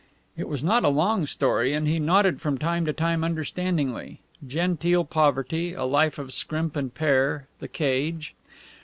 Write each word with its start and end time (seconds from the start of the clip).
It 0.35 0.47
was 0.47 0.63
not 0.63 0.83
a 0.83 0.87
long 0.89 1.27
story, 1.27 1.73
and 1.73 1.87
he 1.87 1.99
nodded 1.99 2.41
from 2.41 2.57
time 2.57 2.85
to 2.87 2.91
time 2.91 3.23
understandingly. 3.23 4.19
Genteel 4.47 5.05
poverty, 5.05 5.73
a 5.75 5.83
life 5.83 6.17
of 6.17 6.33
scrimp 6.33 6.75
and 6.75 6.91
pare 6.91 7.45
the 7.59 7.67
cage. 7.67 8.33